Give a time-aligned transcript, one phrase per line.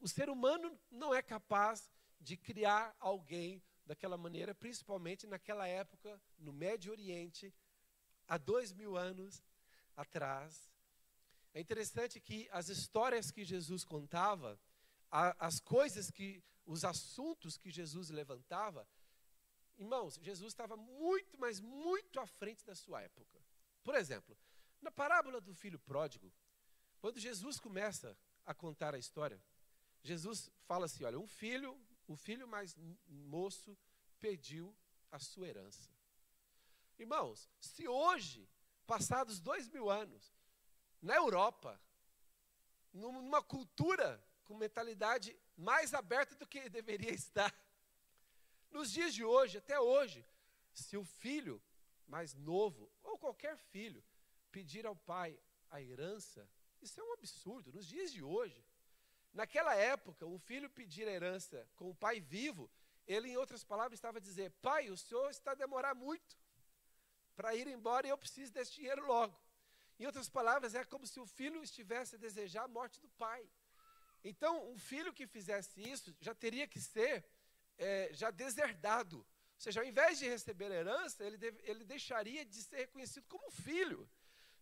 [0.00, 6.52] o ser humano não é capaz de criar alguém daquela maneira, principalmente naquela época, no
[6.52, 7.52] Médio Oriente,
[8.26, 9.42] há dois mil anos
[9.96, 10.70] atrás.
[11.52, 14.58] É interessante que as histórias que Jesus contava,
[15.10, 18.88] as coisas que, os assuntos que Jesus levantava,
[19.76, 23.38] irmãos, Jesus estava muito, mas muito à frente da sua época.
[23.82, 24.38] Por exemplo,
[24.80, 26.32] na parábola do filho pródigo,
[27.00, 29.42] quando Jesus começa a contar a história,
[30.02, 33.76] Jesus fala assim: olha, um filho, o filho mais moço
[34.18, 34.74] pediu
[35.10, 35.90] a sua herança.
[36.98, 38.48] Irmãos, se hoje,
[38.86, 40.34] passados dois mil anos,
[41.00, 41.80] na Europa,
[42.92, 47.54] numa cultura com mentalidade mais aberta do que deveria estar,
[48.70, 50.24] nos dias de hoje, até hoje,
[50.72, 51.62] se o filho
[52.06, 54.04] mais novo, ou qualquer filho,
[54.50, 55.38] pedir ao pai
[55.70, 56.48] a herança,
[56.82, 57.72] isso é um absurdo.
[57.72, 58.64] Nos dias de hoje,
[59.32, 62.70] naquela época, um filho pedir a herança com o pai vivo,
[63.06, 66.36] ele, em outras palavras, estava a dizer: Pai, o senhor está a demorar muito
[67.34, 69.38] para ir embora e eu preciso desse dinheiro logo.
[69.98, 73.48] Em outras palavras, é como se o filho estivesse a desejar a morte do pai.
[74.22, 77.24] Então, um filho que fizesse isso já teria que ser
[77.78, 79.18] é, já deserdado.
[79.18, 79.26] Ou
[79.58, 83.50] seja, ao invés de receber a herança, ele, deve, ele deixaria de ser reconhecido como
[83.50, 84.08] filho.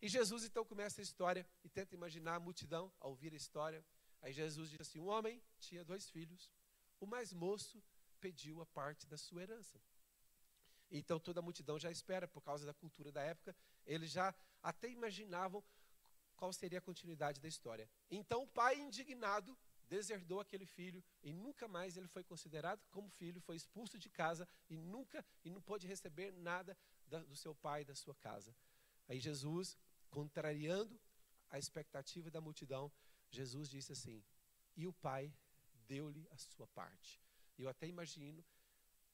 [0.00, 3.84] E Jesus então começa a história e tenta imaginar a multidão ao ouvir a história.
[4.22, 6.50] Aí Jesus diz assim: Um homem tinha dois filhos.
[7.00, 7.82] O mais moço
[8.20, 9.80] pediu a parte da sua herança.
[10.90, 13.54] Então toda a multidão já espera, por causa da cultura da época,
[13.86, 15.62] eles já até imaginavam
[16.36, 17.88] qual seria a continuidade da história.
[18.10, 19.56] Então o pai, indignado,
[19.88, 24.48] deserdou aquele filho e nunca mais ele foi considerado como filho, foi expulso de casa
[24.68, 28.54] e nunca e não pôde receber nada da, do seu pai da sua casa.
[29.08, 29.76] Aí Jesus
[30.10, 30.98] contrariando
[31.50, 32.92] a expectativa da multidão,
[33.30, 34.22] Jesus disse assim:
[34.76, 35.32] E o pai
[35.86, 37.20] deu-lhe a sua parte.
[37.56, 38.44] Eu até imagino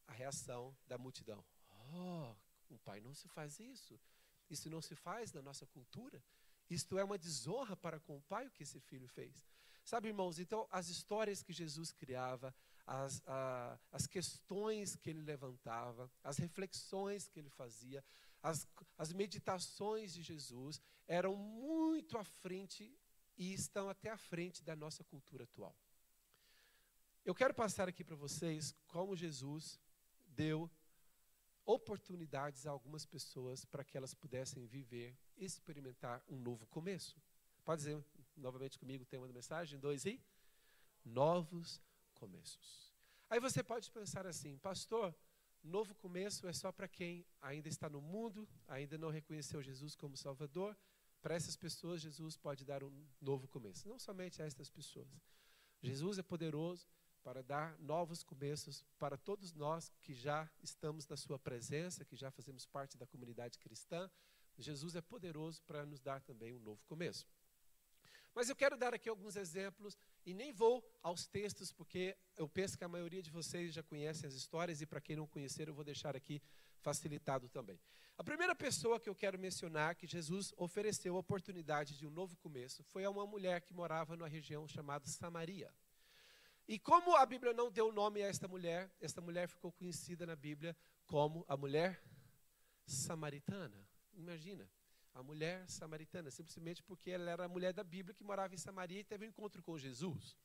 [0.07, 1.45] a reação da multidão.
[1.93, 2.35] Oh,
[2.69, 3.99] o pai não se faz isso.
[4.51, 6.23] Isso não se faz na nossa cultura.
[6.69, 9.47] Isto é uma desonra para com o pai o que esse filho fez.
[9.85, 12.55] Sabe, irmãos, então as histórias que Jesus criava,
[12.87, 18.03] as, a, as questões que ele levantava, as reflexões que ele fazia,
[18.43, 18.67] as,
[18.97, 22.97] as meditações de Jesus eram muito à frente
[23.37, 25.77] e estão até à frente da nossa cultura atual.
[27.25, 29.81] Eu quero passar aqui para vocês como Jesus
[30.27, 30.71] deu
[31.65, 37.21] oportunidades a algumas pessoas para que elas pudessem viver, experimentar um novo começo.
[37.65, 38.05] Pode dizer
[38.37, 39.79] novamente comigo o tema da mensagem?
[39.79, 40.21] Dois e?
[41.05, 41.81] Novos
[42.13, 42.93] começos.
[43.31, 45.15] Aí você pode pensar assim, pastor,
[45.65, 50.15] Novo começo é só para quem ainda está no mundo, ainda não reconheceu Jesus como
[50.15, 50.77] Salvador.
[51.25, 53.89] Para essas pessoas, Jesus pode dar um novo começo.
[53.89, 55.09] Não somente a estas pessoas.
[55.81, 56.87] Jesus é poderoso
[57.23, 62.31] para dar novos começos para todos nós que já estamos na Sua presença, que já
[62.31, 64.11] fazemos parte da comunidade cristã.
[64.59, 67.27] Jesus é poderoso para nos dar também um novo começo.
[68.35, 69.97] Mas eu quero dar aqui alguns exemplos
[70.27, 74.27] e nem vou aos textos, porque eu penso que a maioria de vocês já conhece
[74.27, 76.43] as histórias e para quem não conhecer, eu vou deixar aqui
[76.85, 77.81] facilitado também.
[78.17, 82.37] A primeira pessoa que eu quero mencionar que Jesus ofereceu a oportunidade de um novo
[82.37, 85.73] começo foi a uma mulher que morava numa região chamada Samaria.
[86.69, 90.37] E como a Bíblia não deu nome a esta mulher, esta mulher ficou conhecida na
[90.37, 92.01] Bíblia como a mulher
[92.87, 93.89] samaritana.
[94.13, 94.69] Imagina
[95.15, 99.01] a mulher samaritana, simplesmente porque ela era a mulher da Bíblia que morava em Samaria
[99.01, 100.37] e teve um encontro com Jesus.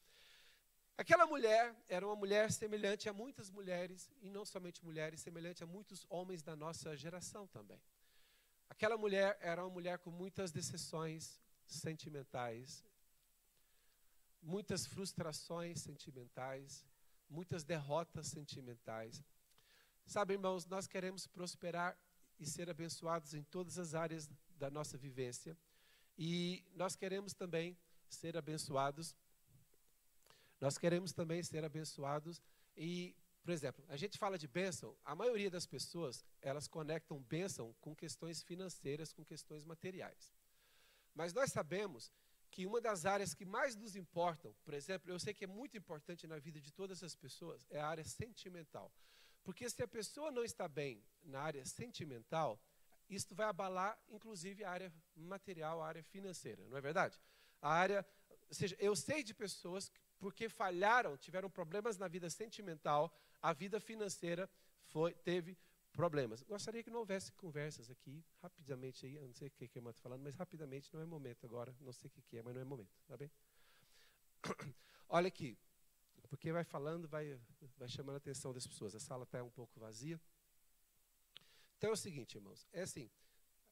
[0.99, 5.65] Aquela mulher era uma mulher semelhante a muitas mulheres, e não somente mulheres, semelhante a
[5.65, 7.81] muitos homens da nossa geração também.
[8.69, 12.83] Aquela mulher era uma mulher com muitas decepções sentimentais,
[14.43, 16.85] muitas frustrações sentimentais,
[17.29, 19.23] muitas derrotas sentimentais.
[20.05, 21.97] Sabe, irmãos, nós queremos prosperar
[22.37, 25.57] e ser abençoados em todas as áreas da nossa vivência.
[26.17, 27.77] E nós queremos também
[28.09, 29.15] ser abençoados.
[30.59, 32.41] Nós queremos também ser abençoados
[32.75, 37.73] e, por exemplo, a gente fala de bênção, a maioria das pessoas, elas conectam bênção
[37.79, 40.33] com questões financeiras, com questões materiais.
[41.15, 42.11] Mas nós sabemos
[42.51, 45.77] que uma das áreas que mais nos importam, por exemplo, eu sei que é muito
[45.77, 48.91] importante na vida de todas as pessoas, é a área sentimental.
[49.43, 52.59] Porque se a pessoa não está bem na área sentimental,
[53.09, 57.19] isto vai abalar, inclusive, a área material, a área financeira, não é verdade?
[57.61, 62.29] A área, ou seja, eu sei de pessoas que, porque falharam, tiveram problemas na vida
[62.29, 63.11] sentimental,
[63.41, 64.49] a vida financeira
[64.83, 65.57] foi, teve
[65.91, 66.43] problemas.
[66.43, 69.89] Gostaria que não houvesse conversas aqui, rapidamente aí, eu não sei o que, que irmã
[69.89, 72.53] está falando, mas rapidamente, não é momento agora, não sei o que, que é, mas
[72.53, 73.31] não é momento, tá bem?
[75.07, 75.57] Olha aqui,
[76.29, 77.39] porque vai falando, vai,
[77.77, 78.93] vai chamando a atenção das pessoas.
[78.93, 80.21] A sala está um pouco vazia.
[81.77, 83.09] Então é o seguinte, irmãos, é assim,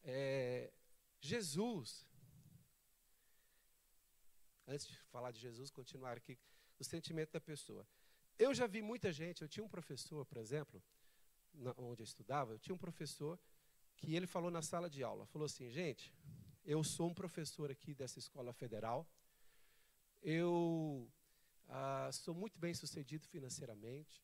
[0.03, 0.71] é,
[1.19, 2.05] Jesus,
[4.67, 6.37] antes de falar de Jesus, continuar aqui,
[6.77, 7.87] o sentimento da pessoa.
[8.37, 10.83] Eu já vi muita gente, eu tinha um professor, por exemplo,
[11.53, 13.39] na, onde eu estudava, eu tinha um professor
[13.95, 16.13] que ele falou na sala de aula, falou assim, gente,
[16.63, 19.07] eu sou um professor aqui dessa escola federal,
[20.21, 21.09] eu
[21.69, 24.21] ah, sou muito bem sucedido financeiramente,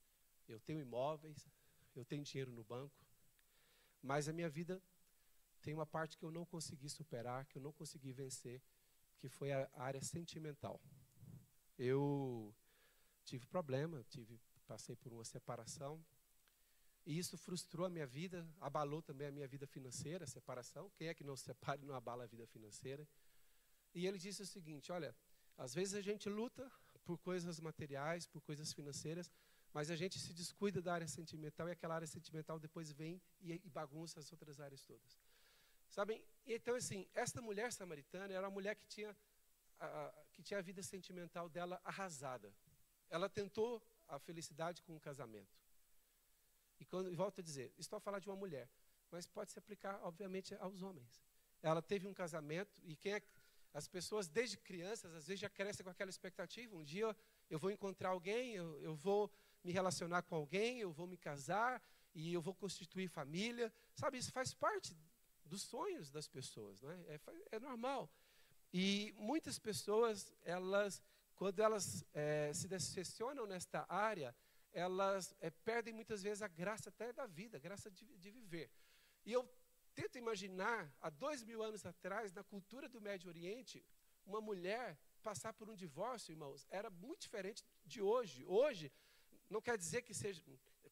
[0.47, 1.49] eu tenho imóveis,
[1.95, 3.03] eu tenho dinheiro no banco,
[4.01, 4.81] mas a minha vida
[5.61, 8.61] tem uma parte que eu não consegui superar, que eu não consegui vencer,
[9.23, 10.81] que foi a área sentimental.
[11.77, 12.53] Eu
[13.23, 14.37] tive problema, tive,
[14.67, 16.05] passei por uma separação,
[17.05, 20.91] e isso frustrou a minha vida, abalou também a minha vida financeira, a separação.
[20.97, 23.07] Quem é que não se separa e não abala a vida financeira?
[23.95, 25.15] E ele disse o seguinte: olha,
[25.57, 26.69] às vezes a gente luta
[27.05, 29.31] por coisas materiais, por coisas financeiras,
[29.73, 33.53] mas a gente se descuida da área sentimental e aquela área sentimental depois vem e,
[33.53, 35.17] e bagunça as outras áreas todas.
[35.93, 36.25] Sabem?
[36.47, 39.15] Então, assim, esta mulher samaritana era uma mulher que tinha,
[39.79, 42.51] a, que tinha a vida sentimental dela arrasada.
[43.11, 45.55] Ela tentou a felicidade com o casamento.
[46.79, 48.67] E quando volto a dizer, estou a falar de uma mulher,
[49.11, 51.23] mas pode se aplicar, obviamente, aos homens.
[51.61, 53.21] Ela teve um casamento e quem é,
[53.71, 56.75] as pessoas desde crianças às vezes já crescem com aquela expectativa.
[56.75, 57.15] Um dia
[57.51, 59.31] eu vou encontrar alguém, eu, eu vou
[59.63, 61.79] me relacionar com alguém, eu vou me casar
[62.15, 63.71] e eu vou constituir família.
[63.93, 64.95] Sabe, isso faz parte
[65.45, 67.15] dos sonhos das pessoas, não é?
[67.15, 67.19] É,
[67.51, 68.09] é normal.
[68.73, 71.01] E muitas pessoas, elas,
[71.35, 74.35] quando elas é, se decepcionam nesta área,
[74.71, 78.71] elas é, perdem muitas vezes a graça até da vida, a graça de, de viver.
[79.25, 79.47] E eu
[79.93, 83.85] tento imaginar, há dois mil anos atrás, na cultura do Médio Oriente,
[84.25, 88.43] uma mulher passar por um divórcio, irmãos, era muito diferente de hoje.
[88.45, 88.91] Hoje,
[89.49, 90.41] não quer dizer que seja,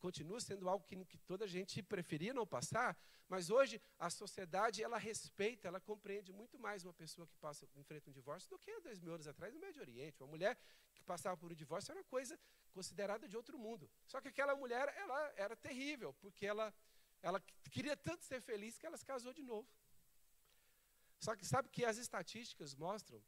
[0.01, 2.98] continua sendo algo que, que toda a gente preferia não passar,
[3.30, 8.09] mas hoje a sociedade, ela respeita, ela compreende muito mais uma pessoa que passa, enfrenta
[8.09, 10.21] um divórcio do que há dois mil anos atrás no Médio Oriente.
[10.21, 10.57] Uma mulher
[10.95, 12.38] que passava por um divórcio era uma coisa
[12.71, 13.89] considerada de outro mundo.
[14.07, 16.74] Só que aquela mulher, ela era terrível, porque ela,
[17.21, 17.39] ela
[17.69, 19.69] queria tanto ser feliz que ela se casou de novo.
[21.19, 23.21] Só que sabe que as estatísticas mostram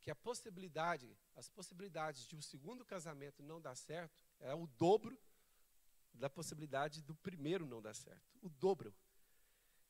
[0.00, 5.18] que a possibilidade, as possibilidades de um segundo casamento não dar certo é o dobro
[6.14, 8.38] da possibilidade do primeiro não dar certo.
[8.42, 8.94] O dobro.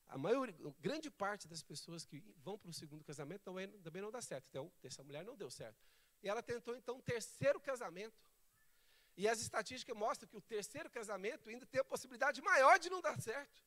[0.09, 4.11] A maioria, grande parte das pessoas que vão para o segundo casamento também, também não
[4.11, 4.47] dá certo.
[4.49, 5.79] Então, essa mulher não deu certo.
[6.23, 8.17] E ela tentou, então, um terceiro casamento.
[9.17, 13.01] E as estatísticas mostram que o terceiro casamento ainda tem a possibilidade maior de não
[13.01, 13.63] dar certo.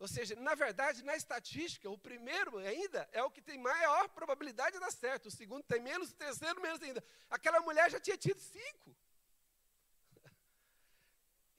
[0.00, 4.72] Ou seja, na verdade, na estatística, o primeiro ainda é o que tem maior probabilidade
[4.72, 5.26] de dar certo.
[5.26, 7.04] O segundo tem menos, o terceiro menos ainda.
[7.28, 8.96] Aquela mulher já tinha tido cinco.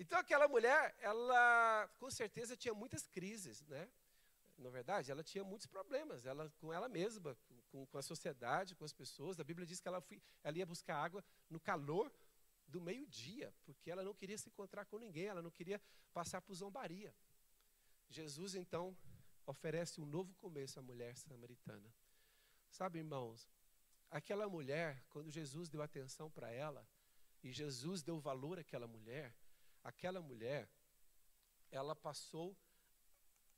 [0.01, 3.87] Então aquela mulher, ela com certeza tinha muitas crises, né?
[4.57, 7.37] Na verdade, ela tinha muitos problemas, ela com ela mesma,
[7.69, 9.39] com, com a sociedade, com as pessoas.
[9.39, 12.11] A Bíblia diz que ela, foi, ela ia buscar água no calor
[12.67, 15.79] do meio-dia, porque ela não queria se encontrar com ninguém, ela não queria
[16.11, 17.13] passar por zombaria.
[18.09, 18.97] Jesus, então,
[19.45, 21.93] oferece um novo começo à mulher samaritana.
[22.71, 23.47] Sabe, irmãos,
[24.09, 26.87] aquela mulher, quando Jesus deu atenção para ela,
[27.43, 29.35] e Jesus deu valor àquela mulher,
[29.83, 30.69] aquela mulher,
[31.69, 32.57] ela passou,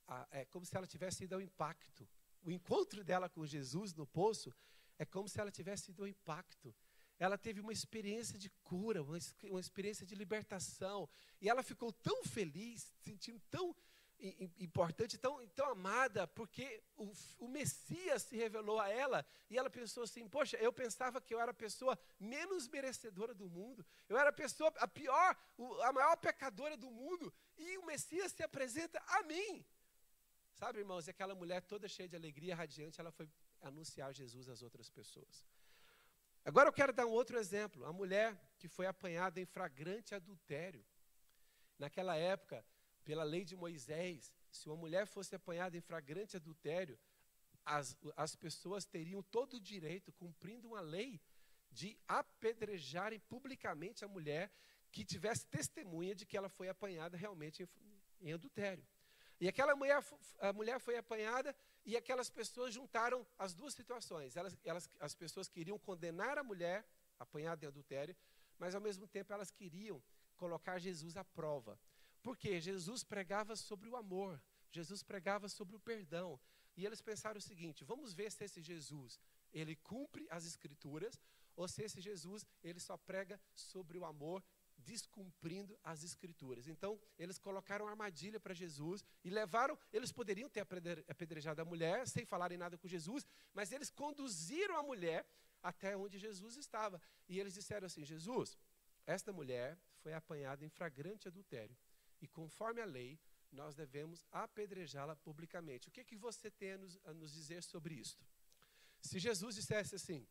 [0.08, 2.08] a, é como se ela tivesse ido ao impacto.
[2.42, 4.54] O encontro dela com Jesus no poço
[4.98, 6.76] é como se ela tivesse ido ao impacto
[7.20, 11.10] ela teve uma experiência de cura, uma, uma experiência de libertação.
[11.40, 13.76] E ela ficou tão feliz, sentindo tão
[14.60, 20.04] importante, tão, tão amada, porque o, o, Messias se revelou a ela, e ela pensou
[20.04, 24.30] assim: Poxa, eu pensava que eu era a pessoa menos merecedora do mundo, eu era
[24.30, 25.36] a pessoa, a pior,
[25.84, 29.66] a maior pecadora do mundo, e o Messias se apresenta a mim.
[30.54, 33.28] Sabe, irmãos, e aquela mulher toda cheia de alegria, radiante, ela foi
[33.62, 35.46] anunciar Jesus às outras pessoas.
[36.46, 37.86] Agora eu quero dar um outro exemplo.
[37.86, 40.86] A mulher que foi apanhada em flagrante adultério.
[41.80, 42.64] Naquela época,
[43.04, 46.98] pela lei de Moisés, se uma mulher fosse apanhada em flagrante adultério,
[47.66, 51.22] as, as pessoas teriam todo o direito, cumprindo uma lei,
[51.72, 54.52] de apedrejarem publicamente a mulher
[54.92, 58.86] que tivesse testemunha de que ela foi apanhada realmente em, em adultério.
[59.40, 60.00] E aquela mulher,
[60.40, 64.38] a mulher foi apanhada e aquelas pessoas juntaram as duas situações.
[64.38, 66.86] Elas, elas, as pessoas queriam condenar a mulher
[67.20, 68.16] apanhada em adultério,
[68.60, 70.02] mas ao mesmo tempo elas queriam
[70.38, 71.78] colocar Jesus à prova.
[72.24, 76.40] Porque Jesus pregava sobre o amor, Jesus pregava sobre o perdão.
[76.76, 79.20] E eles pensaram o seguinte: vamos ver se esse Jesus,
[79.52, 81.20] ele cumpre as escrituras
[81.56, 84.44] ou se esse Jesus, ele só prega sobre o amor,
[84.78, 86.68] descumprindo as escrituras.
[86.68, 90.66] Então, eles colocaram armadilha para Jesus e levaram, eles poderiam ter
[91.08, 95.26] apedrejado a mulher sem falarem nada com Jesus, mas eles conduziram a mulher
[95.62, 97.00] até onde Jesus estava.
[97.28, 98.58] E eles disseram assim: Jesus,
[99.06, 101.78] esta mulher foi apanhada em flagrante adultério.
[102.24, 103.20] E conforme a lei,
[103.52, 105.90] nós devemos apedrejá-la publicamente.
[105.90, 108.26] O que, que você tem a nos, a nos dizer sobre isto?
[109.02, 110.26] Se Jesus dissesse assim,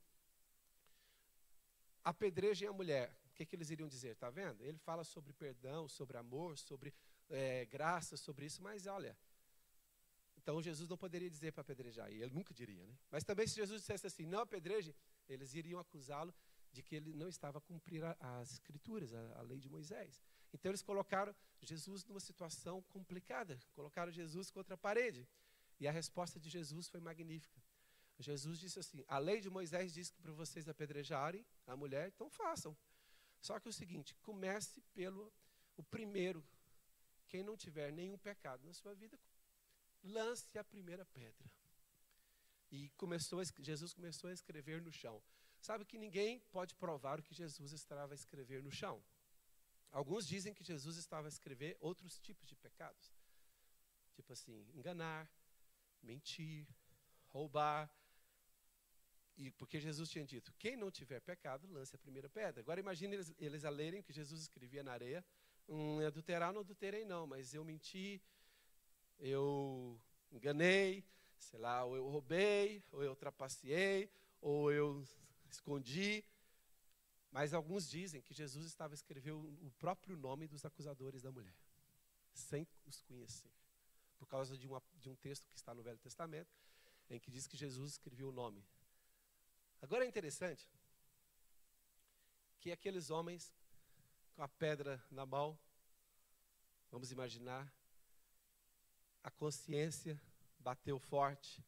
[2.03, 4.13] apedrejem a mulher, o que, que eles iriam dizer?
[4.13, 4.65] Está vendo?
[4.65, 6.95] Ele fala sobre perdão, sobre amor, sobre
[7.29, 9.15] é, graça, sobre isso, mas olha,
[10.39, 12.97] então Jesus não poderia dizer para apedrejar, e ele nunca diria, né?
[13.11, 14.95] Mas também se Jesus dissesse assim, não apedreje,
[15.29, 16.35] eles iriam acusá-lo
[16.73, 20.23] de que ele não estava a cumprir as escrituras, a, a lei de Moisés.
[20.53, 25.27] Então eles colocaram Jesus numa situação complicada, colocaram Jesus contra a parede.
[25.81, 27.61] E a resposta de Jesus foi magnífica.
[28.19, 32.31] Jesus disse assim: A lei de Moisés diz que para vocês apedrejarem a mulher, então
[32.31, 32.77] façam.
[33.41, 35.33] Só que é o seguinte: comece pelo
[35.77, 36.45] o primeiro.
[37.29, 39.19] Quem não tiver nenhum pecado na sua vida,
[40.05, 41.51] lance a primeira pedra.
[42.71, 45.23] E começou Jesus começou a escrever no chão.
[45.61, 49.03] Sabe que ninguém pode provar o que Jesus estava a escrever no chão.
[49.93, 53.13] Alguns dizem que Jesus estava a escrever outros tipos de pecados.
[54.15, 55.31] Tipo assim, enganar,
[56.03, 56.67] mentir,
[57.29, 57.91] roubar.
[59.37, 62.61] E porque Jesus tinha dito: quem não tiver pecado, lance a primeira pedra.
[62.63, 65.25] Agora imagine eles, eles a lerem o que Jesus escrevia na areia.
[65.69, 68.21] Um, adulterar, não adulterei, não, mas eu menti,
[69.19, 71.05] eu enganei,
[71.39, 75.05] sei lá, ou eu roubei, ou eu trapaceei, ou eu
[75.51, 76.25] escondi.
[77.33, 81.57] Mas alguns dizem que Jesus estava escrevendo o próprio nome dos acusadores da mulher,
[82.35, 83.51] sem os conhecer.
[84.19, 86.55] Por causa de, uma, de um texto que está no Velho Testamento,
[87.09, 88.63] em que diz que Jesus escreveu o nome.
[89.81, 90.69] Agora é interessante
[92.61, 93.53] que aqueles homens
[94.35, 95.59] com a pedra na mão,
[96.91, 97.73] vamos imaginar,
[99.23, 100.21] a consciência
[100.59, 101.65] bateu forte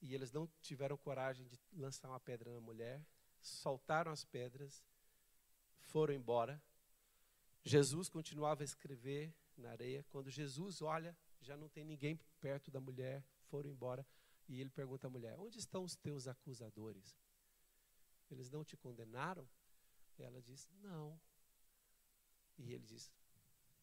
[0.00, 3.04] e eles não tiveram coragem de lançar uma pedra na mulher,
[3.42, 4.84] soltaram as pedras,
[5.78, 6.62] foram embora.
[7.64, 10.04] Jesus continuava a escrever na areia.
[10.10, 14.06] Quando Jesus olha, já não tem ninguém perto da mulher, foram embora.
[14.48, 17.16] E ele pergunta à mulher: Onde estão os teus acusadores?
[18.30, 19.48] Eles não te condenaram?
[20.18, 21.20] Ela diz: Não.
[22.58, 23.12] E ele diz: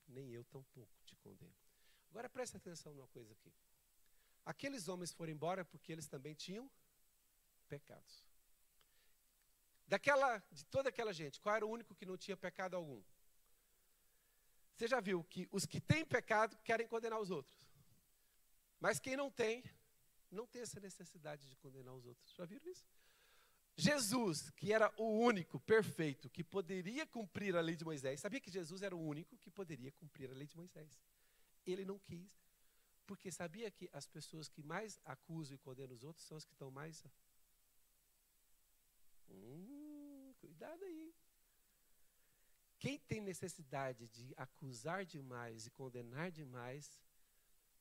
[0.08, 1.56] Nem eu tampouco te condeno.
[2.10, 3.54] Agora preste atenção numa coisa aqui.
[4.46, 6.70] Aqueles homens foram embora porque eles também tinham
[7.68, 8.29] pecados.
[9.90, 13.02] Daquela, de toda aquela gente, qual era o único que não tinha pecado algum?
[14.76, 17.68] Você já viu que os que têm pecado querem condenar os outros.
[18.80, 19.64] Mas quem não tem,
[20.30, 22.32] não tem essa necessidade de condenar os outros.
[22.36, 22.86] Já viram isso?
[23.76, 28.52] Jesus, que era o único perfeito que poderia cumprir a lei de Moisés, sabia que
[28.52, 31.02] Jesus era o único que poderia cumprir a lei de Moisés.
[31.66, 32.30] Ele não quis,
[33.08, 36.54] porque sabia que as pessoas que mais acusam e condenam os outros são as que
[36.54, 37.04] estão mais.
[39.30, 39.79] Hum,
[40.60, 41.16] cuidado aí.
[42.80, 47.00] Quem tem necessidade de acusar demais e condenar demais,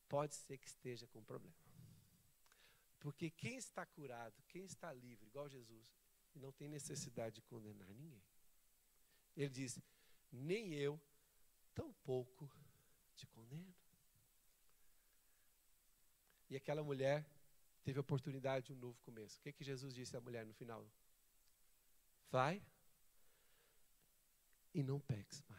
[0.08, 1.56] pode ser que esteja com problema.
[3.00, 5.86] Porque quem está curado, quem está livre, igual Jesus,
[6.34, 8.22] não tem necessidade de condenar ninguém.
[9.36, 9.80] Ele diz:
[10.30, 11.00] nem eu,
[11.74, 12.48] tampouco
[13.16, 13.74] te condeno.
[16.48, 17.28] E aquela mulher
[17.82, 19.38] teve a oportunidade de um novo começo.
[19.38, 20.88] O que, que Jesus disse à mulher no final?
[22.30, 22.62] Vai
[24.74, 25.58] e não peques mais.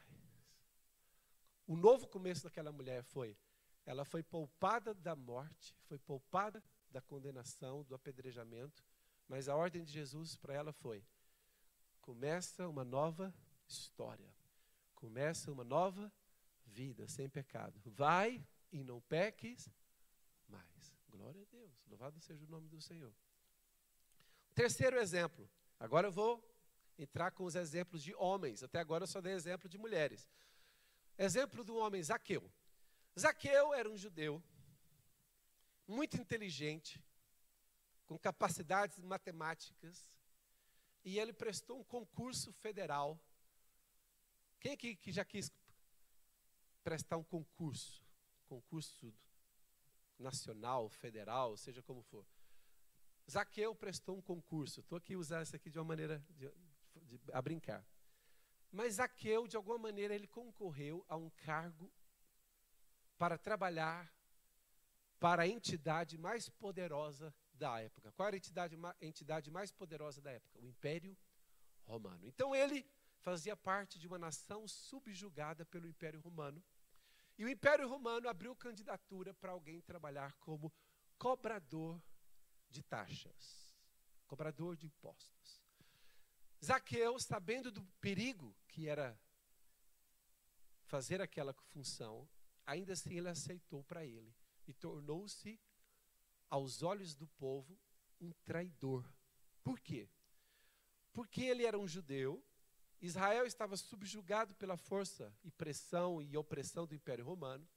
[1.65, 3.37] O novo começo daquela mulher foi:
[3.85, 8.83] ela foi poupada da morte, foi poupada da condenação, do apedrejamento,
[9.27, 11.05] mas a ordem de Jesus para ela foi:
[12.01, 13.33] começa uma nova
[13.67, 14.33] história,
[14.95, 16.11] começa uma nova
[16.65, 17.79] vida sem pecado.
[17.85, 19.69] Vai e não peques
[20.47, 20.97] mais.
[21.09, 21.71] Glória a Deus.
[21.87, 23.13] Louvado seja o nome do Senhor.
[24.55, 25.49] Terceiro exemplo.
[25.79, 26.48] Agora eu vou
[26.99, 28.61] entrar com os exemplos de homens.
[28.61, 30.27] Até agora eu só dei exemplo de mulheres.
[31.17, 32.51] Exemplo do homem Zaqueu.
[33.17, 34.43] Zaqueu era um judeu
[35.87, 37.03] muito inteligente,
[38.05, 40.07] com capacidades matemáticas,
[41.03, 43.19] e ele prestou um concurso federal.
[44.59, 45.51] Quem aqui que já quis
[46.83, 48.03] prestar um concurso?
[48.47, 49.13] Concurso
[50.17, 52.25] nacional, federal, seja como for.
[53.29, 54.81] Zaqueu prestou um concurso.
[54.81, 56.23] Estou aqui usando isso aqui de uma maneira
[57.09, 57.85] de, a brincar.
[58.71, 61.91] Mas Zaqueu, de alguma maneira, ele concorreu a um cargo
[63.17, 64.09] para trabalhar
[65.19, 68.11] para a entidade mais poderosa da época.
[68.13, 70.59] Qual era a entidade, a entidade mais poderosa da época?
[70.59, 71.17] O Império
[71.85, 72.25] Romano.
[72.25, 72.85] Então ele
[73.19, 76.63] fazia parte de uma nação subjugada pelo Império Romano.
[77.37, 80.71] E o Império Romano abriu candidatura para alguém trabalhar como
[81.17, 82.01] cobrador
[82.69, 83.75] de taxas,
[84.27, 85.38] cobrador de impostos.
[86.63, 89.17] Zaqueu, sabendo do perigo que era
[90.83, 92.27] fazer aquela função,
[92.65, 94.33] ainda assim ele aceitou para ele
[94.67, 95.59] e tornou-se,
[96.49, 97.77] aos olhos do povo,
[98.19, 99.05] um traidor.
[99.63, 100.09] Por quê?
[101.13, 102.43] Porque ele era um judeu,
[103.01, 107.67] Israel estava subjugado pela força e pressão e opressão do Império Romano,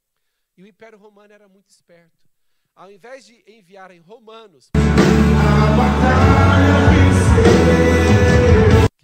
[0.57, 2.29] e o Império Romano era muito esperto.
[2.75, 4.71] Ao invés de enviarem romanos,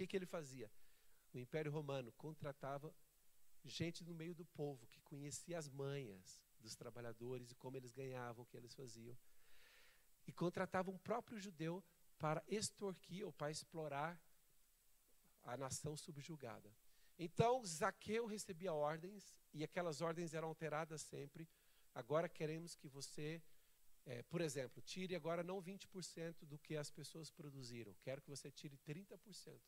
[0.00, 0.70] que, que ele fazia?
[1.34, 2.94] O Império Romano contratava
[3.62, 8.42] gente no meio do povo que conhecia as manhas dos trabalhadores e como eles ganhavam,
[8.42, 9.14] o que eles faziam.
[10.26, 11.84] E contratava um próprio judeu
[12.18, 14.18] para extorquir ou para explorar
[15.42, 16.74] a nação subjugada.
[17.18, 21.46] Então, Zaqueu recebia ordens, e aquelas ordens eram alteradas sempre.
[21.94, 23.42] Agora queremos que você,
[24.06, 28.50] é, por exemplo, tire agora não 20% do que as pessoas produziram, quero que você
[28.50, 29.60] tire 30%.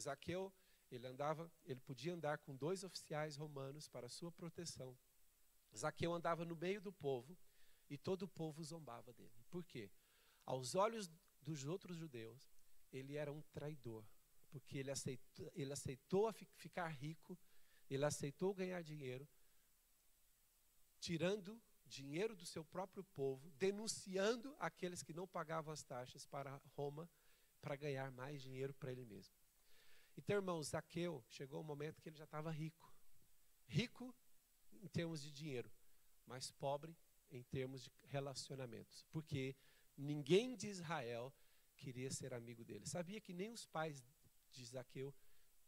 [0.00, 0.52] Zaqueu
[0.90, 4.98] ele andava, ele podia andar com dois oficiais romanos para sua proteção.
[5.76, 7.38] Zaqueu andava no meio do povo
[7.88, 9.44] e todo o povo zombava dele.
[9.48, 9.88] Por quê?
[10.44, 11.08] Aos olhos
[11.40, 12.50] dos outros judeus,
[12.92, 14.04] ele era um traidor,
[14.50, 17.38] porque ele aceitou, ele aceitou ficar rico,
[17.88, 19.28] ele aceitou ganhar dinheiro,
[20.98, 27.08] tirando dinheiro do seu próprio povo, denunciando aqueles que não pagavam as taxas para Roma
[27.60, 29.39] para ganhar mais dinheiro para ele mesmo.
[30.16, 32.92] Então, irmãos, Zaqueu chegou o um momento que ele já estava rico.
[33.66, 34.14] Rico
[34.72, 35.70] em termos de dinheiro,
[36.26, 36.96] mas pobre
[37.30, 39.04] em termos de relacionamentos.
[39.10, 39.56] Porque
[39.96, 41.32] ninguém de Israel
[41.76, 42.86] queria ser amigo dele.
[42.86, 44.02] Sabia que nem os pais
[44.50, 45.14] de Zaqueu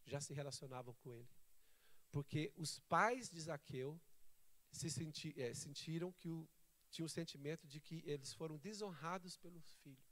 [0.04, 1.28] já se relacionavam com ele.
[2.10, 4.00] Porque os pais de Zaqueu
[4.70, 6.48] se senti, é, sentiram que o,
[6.90, 10.04] tinham o sentimento de que eles foram desonrados pelo filho.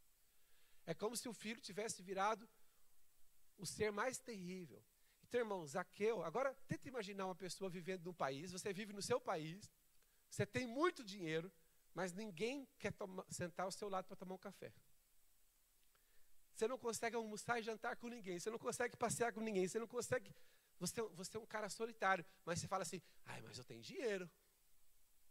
[0.86, 2.48] É como se o filho tivesse virado
[3.60, 4.82] o ser mais terrível.
[5.22, 9.20] Então, irmão, Zaqueu, agora tenta imaginar uma pessoa vivendo num país, você vive no seu
[9.20, 9.70] país,
[10.28, 11.52] você tem muito dinheiro,
[11.94, 14.72] mas ninguém quer tomar, sentar ao seu lado para tomar um café.
[16.54, 19.78] Você não consegue almoçar e jantar com ninguém, você não consegue passear com ninguém, você
[19.78, 20.34] não consegue.
[20.78, 24.28] Você, você é um cara solitário, mas você fala assim: ai, mas eu tenho dinheiro.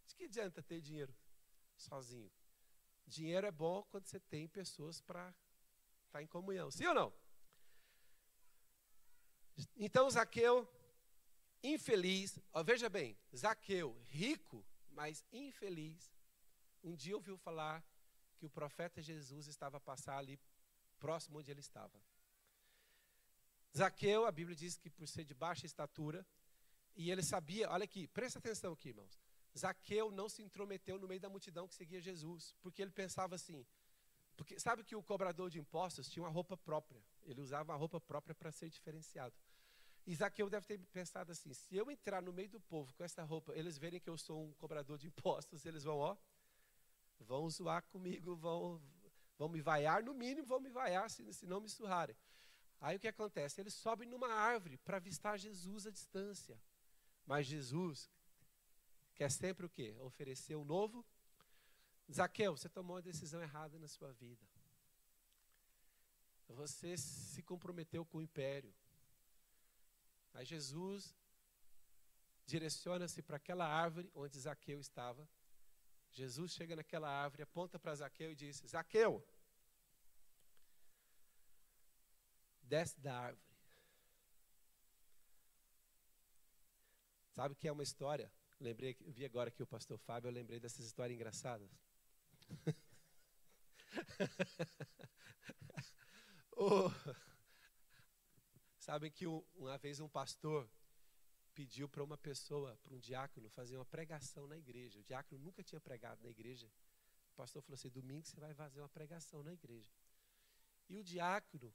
[0.06, 1.14] De que adianta ter dinheiro
[1.76, 2.32] sozinho?
[3.06, 6.72] Dinheiro é bom quando você tem pessoas para estar tá em comunhão.
[6.72, 7.14] Sim ou não?
[9.78, 10.68] Então Zaqueu,
[11.64, 16.12] infeliz, ó, veja bem, Zaqueu, rico, mas infeliz,
[16.84, 17.84] um dia ouviu falar
[18.38, 20.40] que o profeta Jesus estava a passar ali
[21.00, 22.02] próximo onde ele estava.
[23.76, 26.26] Zaqueu, a Bíblia diz que por ser de baixa estatura,
[26.96, 29.20] e ele sabia, olha aqui, presta atenção aqui, irmãos.
[29.58, 33.66] Zaqueu não se intrometeu no meio da multidão que seguia Jesus, porque ele pensava assim,
[34.36, 37.04] porque sabe que o cobrador de impostos tinha uma roupa própria.
[37.24, 39.36] Ele usava uma roupa própria para ser diferenciado.
[40.06, 43.54] Isaqueu deve ter pensado assim: se eu entrar no meio do povo com essa roupa,
[43.56, 46.18] eles verem que eu sou um cobrador de impostos, eles vão, ó,
[47.20, 48.82] vão zoar comigo, vão,
[49.38, 52.16] vão me vaiar, no mínimo vão me vaiar se, se não me surrarem.
[52.82, 53.60] Aí o que acontece?
[53.60, 56.60] Eles sobem numa árvore para avistar Jesus à distância.
[57.26, 58.10] Mas Jesus
[59.14, 59.96] quer sempre o quê?
[60.00, 61.06] Oferecer o um novo
[62.12, 64.44] Zaqueu, você tomou uma decisão errada na sua vida.
[66.48, 68.74] Você se comprometeu com o império.
[70.34, 71.16] Mas Jesus
[72.46, 75.28] direciona-se para aquela árvore onde Zaqueu estava.
[76.12, 79.24] Jesus chega naquela árvore, aponta para Zaqueu e diz: Zaqueu,
[82.64, 83.48] desce da árvore.
[87.32, 88.32] Sabe que é uma história?
[88.60, 91.72] Lembrei, vi agora que o pastor Fábio, eu lembrei dessas histórias engraçadas.
[96.58, 96.92] oh,
[98.90, 100.68] sabem que uma vez um pastor
[101.54, 105.00] pediu para uma pessoa, para um diácono, fazer uma pregação na igreja.
[105.00, 106.68] O diácono nunca tinha pregado na igreja.
[107.32, 109.92] O pastor falou assim: domingo você vai fazer uma pregação na igreja.
[110.90, 111.72] E o diácono,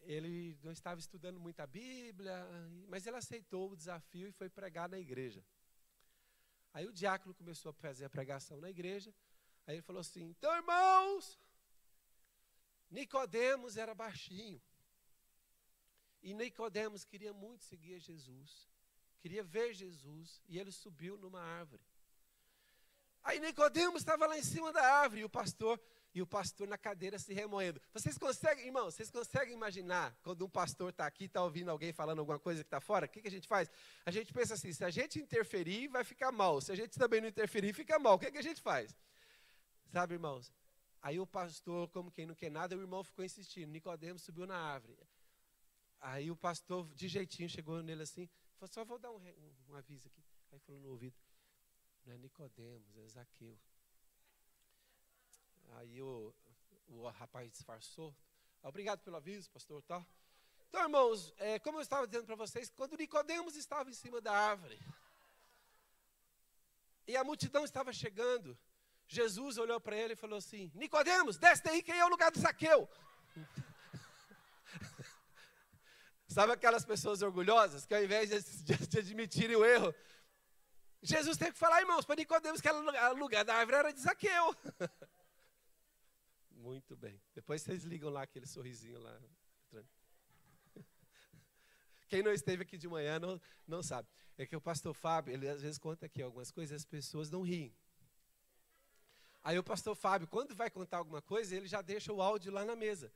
[0.00, 2.48] ele não estava estudando muita Bíblia,
[2.88, 5.44] mas ele aceitou o desafio e foi pregar na igreja.
[6.72, 9.14] Aí o diácono começou a fazer a pregação na igreja.
[9.66, 11.38] Aí ele falou assim: então, irmãos,
[12.90, 14.62] Nicodemos era baixinho.
[16.26, 18.68] E Nicodemos queria muito seguir Jesus.
[19.20, 20.42] Queria ver Jesus.
[20.48, 21.84] E ele subiu numa árvore.
[23.22, 25.20] Aí Nicodemos estava lá em cima da árvore.
[25.20, 25.80] E o pastor,
[26.12, 27.80] e o pastor na cadeira se remoendo.
[27.92, 32.18] Vocês conseguem, irmão, vocês conseguem imaginar quando um pastor está aqui, está ouvindo alguém falando
[32.18, 33.06] alguma coisa que está fora?
[33.06, 33.70] O que, que a gente faz?
[34.04, 36.60] A gente pensa assim: se a gente interferir, vai ficar mal.
[36.60, 38.14] Se a gente também não interferir, fica mal.
[38.14, 38.96] O que, que a gente faz?
[39.92, 40.52] Sabe, irmãos?
[41.00, 43.70] Aí o pastor, como quem não quer nada, o irmão ficou insistindo.
[43.70, 44.98] Nicodemos subiu na árvore.
[46.00, 48.28] Aí o pastor, de jeitinho, chegou nele assim,
[48.58, 50.22] falou: só vou dar um, um, um aviso aqui.
[50.52, 51.16] Aí falou no ouvido:
[52.04, 53.58] não é Nicodemos, é Zaqueu.
[55.76, 56.34] Aí o,
[56.88, 58.14] o rapaz disfarçou.
[58.62, 60.04] Obrigado pelo aviso, pastor, tá?
[60.68, 64.32] Então, irmãos, é, como eu estava dizendo para vocês, quando Nicodemos estava em cima da
[64.32, 64.78] árvore,
[67.06, 68.58] e a multidão estava chegando,
[69.06, 72.40] Jesus olhou para ele e falou assim: Nicodemos, desce daí que é o lugar do
[72.40, 72.88] Zaqueu.
[76.28, 79.94] Sabe aquelas pessoas orgulhosas que ao invés de, de, de admitirem o erro,
[81.02, 84.56] Jesus tem que falar, irmãos, para Nicodemos que o lugar da árvore era de Zaqueu.
[86.50, 87.20] Muito bem.
[87.32, 89.20] Depois vocês ligam lá aquele sorrisinho lá.
[92.08, 94.08] Quem não esteve aqui de manhã não, não sabe.
[94.36, 97.30] É que o pastor Fábio, ele às vezes conta aqui algumas coisas e as pessoas
[97.30, 97.72] não riem.
[99.44, 102.64] Aí o pastor Fábio, quando vai contar alguma coisa, ele já deixa o áudio lá
[102.64, 103.12] na mesa.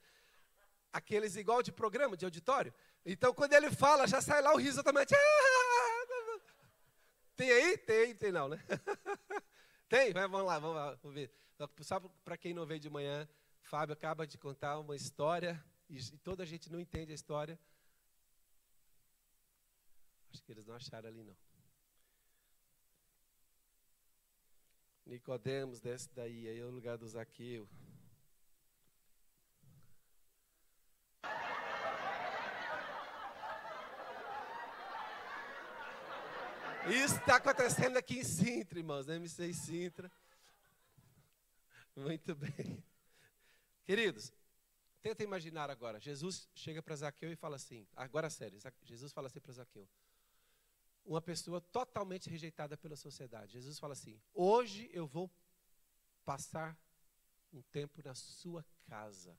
[0.92, 2.72] Aqueles igual de programa, de auditório.
[3.04, 5.18] Então, quando ele fala, já sai lá o riso automático.
[7.36, 7.78] Tem aí?
[7.78, 8.62] Tem, tem não, né?
[9.88, 10.12] tem?
[10.12, 11.32] Vamos lá, vamos lá, vamos ver.
[11.80, 13.28] Só para quem não veio de manhã,
[13.62, 17.58] Fábio acaba de contar uma história e toda a gente não entende a história.
[20.32, 21.36] Acho que eles não acharam ali, não.
[25.06, 27.68] Nicodemos desce daí, aí é o lugar do Zaqueu.
[36.88, 40.10] Isso está acontecendo aqui em Sintra, irmãos, na M6 Sintra.
[41.94, 42.82] Muito bem.
[43.84, 44.32] Queridos,
[45.02, 46.00] tenta imaginar agora.
[46.00, 49.88] Jesus chega para Zaqueu e fala assim, agora sério, Jesus fala assim para Zaqueu
[51.04, 53.52] uma pessoa totalmente rejeitada pela sociedade.
[53.52, 55.30] Jesus fala assim: Hoje eu vou
[56.24, 56.78] passar
[57.52, 59.36] um tempo na sua casa.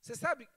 [0.00, 0.48] Você sabe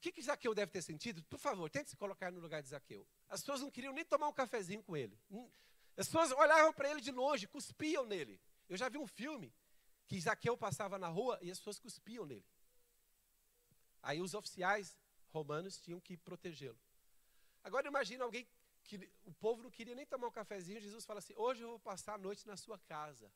[0.00, 1.22] o que, que Zaqueu deve ter sentido?
[1.24, 3.06] Por favor, tente se colocar no lugar de Zaqueu.
[3.28, 5.20] As pessoas não queriam nem tomar um cafezinho com ele.
[5.30, 5.46] Hum,
[5.94, 8.40] as pessoas olhavam para ele de longe, cuspiam nele.
[8.66, 9.52] Eu já vi um filme
[10.06, 12.46] que Zaqueu passava na rua e as pessoas cuspiam nele.
[14.02, 14.96] Aí os oficiais
[15.28, 16.80] romanos tinham que protegê-lo.
[17.62, 18.48] Agora imagine alguém
[18.84, 21.78] que o povo não queria nem tomar um cafezinho, Jesus fala assim: hoje eu vou
[21.78, 23.30] passar a noite na sua casa.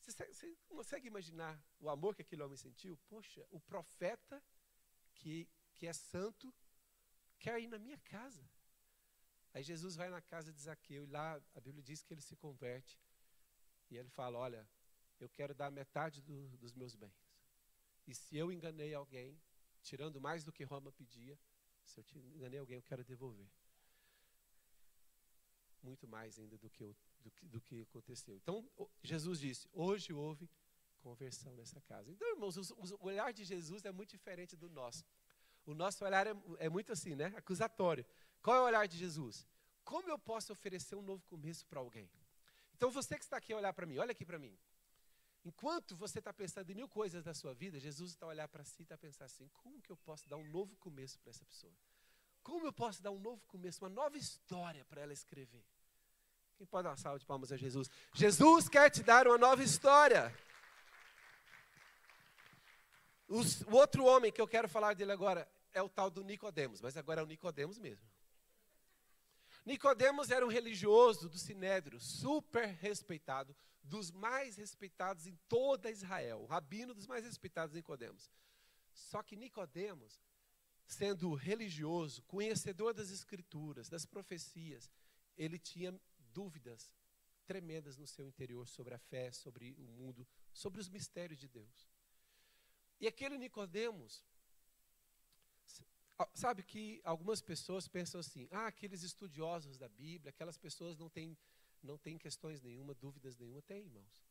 [0.00, 2.98] Você, você consegue imaginar o amor que aquele homem sentiu?
[3.10, 4.42] Poxa, o profeta
[5.14, 6.52] que, que é santo
[7.38, 8.42] quer ir na minha casa.
[9.52, 12.36] Aí Jesus vai na casa de Zaqueu e lá a Bíblia diz que ele se
[12.36, 12.98] converte.
[13.90, 14.68] E ele fala: Olha,
[15.20, 17.34] eu quero dar metade do, dos meus bens.
[18.06, 19.40] E se eu enganei alguém,
[19.82, 21.38] tirando mais do que Roma pedia,
[21.84, 23.48] se eu enganei alguém, eu quero devolver.
[25.82, 28.34] Muito mais ainda do que, do, que, do que aconteceu.
[28.36, 28.68] Então,
[29.02, 30.50] Jesus disse: hoje houve
[31.04, 32.10] conversão nessa casa.
[32.10, 32.62] Então, irmãos, o,
[33.00, 35.04] o olhar de Jesus é muito diferente do nosso.
[35.66, 37.26] O nosso olhar é, é muito assim, né?
[37.36, 38.04] Acusatório.
[38.42, 39.46] Qual é o olhar de Jesus?
[39.84, 42.08] Como eu posso oferecer um novo começo para alguém?
[42.74, 44.56] Então, você que está aqui a olhar para mim, olha aqui para mim.
[45.44, 48.64] Enquanto você está pensando em mil coisas da sua vida, Jesus está a olhar para
[48.64, 51.30] si e está a pensar assim: como que eu posso dar um novo começo para
[51.30, 51.72] essa pessoa?
[52.42, 55.64] Como eu posso dar um novo começo, uma nova história para ela escrever?
[56.56, 57.90] Quem pode dar uma salva de palmas a Jesus?
[58.14, 60.32] Jesus quer te dar uma nova história.
[63.26, 66.80] Os, o outro homem que eu quero falar dele agora é o tal do Nicodemos,
[66.80, 68.06] mas agora é o Nicodemos mesmo.
[69.64, 76.46] Nicodemos era um religioso do Sinédrio, super respeitado, dos mais respeitados em toda Israel, o
[76.46, 78.30] rabino dos mais respeitados Nicodemos.
[78.92, 80.20] Só que Nicodemos,
[80.86, 84.90] sendo religioso, conhecedor das escrituras, das profecias,
[85.36, 85.98] ele tinha
[86.32, 86.92] dúvidas
[87.46, 91.88] tremendas no seu interior sobre a fé, sobre o mundo, sobre os mistérios de Deus.
[93.00, 94.24] E aquele Nicodemos,
[96.34, 101.36] sabe que algumas pessoas pensam assim: "Ah, aqueles estudiosos da Bíblia, aquelas pessoas não têm
[101.84, 103.60] não tem questões nenhuma, dúvidas nenhuma.
[103.62, 104.24] Tem, irmãos.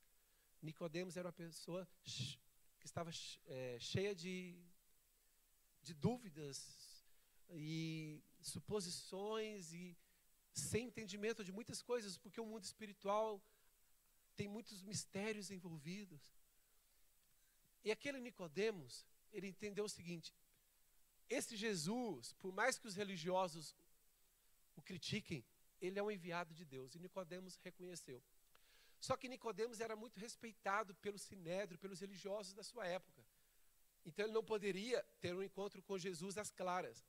[0.61, 3.11] Nicodemos era uma pessoa que estava
[3.45, 4.57] é, cheia de,
[5.81, 7.05] de dúvidas
[7.51, 9.95] e suposições e
[10.53, 13.41] sem entendimento de muitas coisas, porque o mundo espiritual
[14.35, 16.21] tem muitos mistérios envolvidos.
[17.83, 20.33] E aquele Nicodemos, ele entendeu o seguinte:
[21.29, 23.75] esse Jesus, por mais que os religiosos
[24.75, 25.45] o critiquem,
[25.81, 26.95] ele é um enviado de Deus.
[26.95, 28.21] E Nicodemos reconheceu.
[28.99, 33.21] Só que Nicodemos era muito respeitado pelo sinédrio, pelos religiosos da sua época.
[34.05, 37.03] Então ele não poderia ter um encontro com Jesus às claras.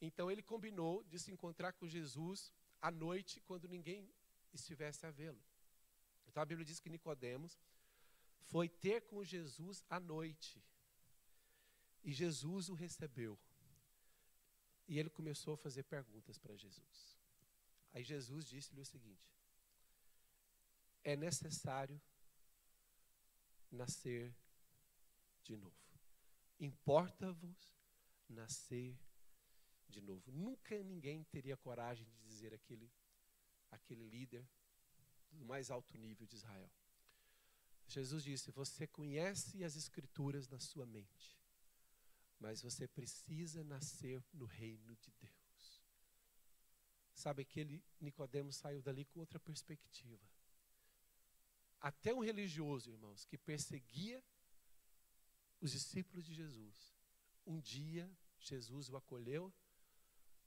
[0.00, 4.08] Então ele combinou de se encontrar com Jesus à noite, quando ninguém
[4.52, 5.42] estivesse a vê-lo.
[6.26, 7.58] Então a Bíblia diz que Nicodemos
[8.40, 10.62] foi ter com Jesus à noite.
[12.02, 13.38] E Jesus o recebeu.
[14.86, 17.18] E ele começou a fazer perguntas para Jesus.
[17.92, 19.34] Aí Jesus disse-lhe o seguinte:
[21.04, 22.00] É necessário
[23.70, 24.34] nascer
[25.42, 25.76] de novo.
[26.58, 27.70] Importa-vos
[28.28, 28.98] nascer
[29.88, 30.30] de novo.
[30.32, 32.90] Nunca ninguém teria coragem de dizer aquele,
[33.70, 34.46] aquele líder
[35.30, 36.70] do mais alto nível de Israel.
[37.88, 41.38] Jesus disse: Você conhece as Escrituras na sua mente,
[42.38, 45.82] mas você precisa nascer no reino de Deus.
[47.14, 50.24] Sabe, aquele Nicodemos saiu dali com outra perspectiva.
[51.80, 54.22] Até um religioso, irmãos, que perseguia
[55.60, 56.94] os discípulos de Jesus,
[57.44, 59.52] um dia Jesus o acolheu,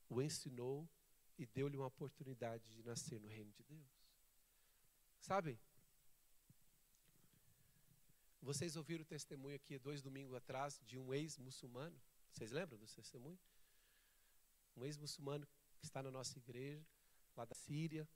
[0.07, 0.89] o ensinou
[1.37, 3.89] e deu-lhe uma oportunidade de nascer no reino de Deus.
[5.19, 5.59] Sabe?
[8.41, 11.95] Vocês ouviram o testemunho aqui dois domingos atrás de um ex-muçulmano?
[12.31, 13.39] Vocês lembram do testemunho?
[14.75, 15.45] Um ex-muçulmano
[15.77, 16.83] que está na nossa igreja,
[17.35, 18.09] lá da Síria.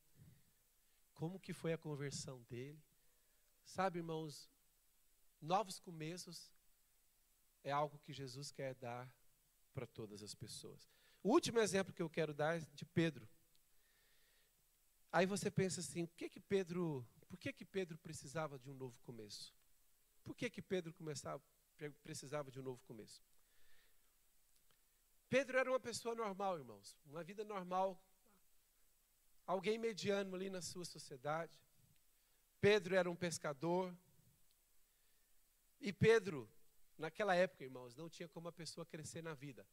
[1.13, 2.81] Como que foi a conversão dele?
[3.63, 4.49] Sabe, irmãos,
[5.39, 6.51] novos começos
[7.63, 9.07] é algo que Jesus quer dar
[9.75, 10.89] para todas as pessoas.
[11.21, 13.29] O último exemplo que eu quero dar é de Pedro.
[15.11, 18.73] Aí você pensa assim, por que que Pedro, por que que Pedro precisava de um
[18.73, 19.54] novo começo?
[20.25, 21.41] Por que, que Pedro começava,
[22.01, 23.23] precisava de um novo começo?
[25.29, 28.01] Pedro era uma pessoa normal, irmãos, uma vida normal,
[29.45, 31.57] alguém mediano ali na sua sociedade.
[32.59, 33.95] Pedro era um pescador.
[35.79, 36.49] E Pedro,
[36.97, 39.67] naquela época, irmãos, não tinha como a pessoa crescer na vida.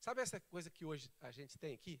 [0.00, 2.00] Sabe essa coisa que hoje a gente tem aqui?